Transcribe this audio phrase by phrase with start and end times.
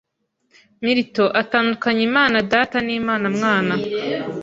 [0.81, 3.73] Milton atandukanya Imana Data n'Imana Mwana